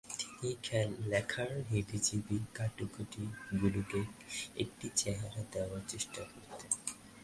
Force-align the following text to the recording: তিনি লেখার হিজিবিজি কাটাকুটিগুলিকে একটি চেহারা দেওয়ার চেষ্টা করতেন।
তিনি 0.39 0.49
লেখার 1.09 1.51
হিজিবিজি 1.69 2.37
কাটাকুটিগুলিকে 2.53 4.01
একটি 4.59 4.87
চেহারা 4.95 5.41
দেওয়ার 5.51 5.81
চেষ্টা 5.87 6.21
করতেন। 6.23 6.71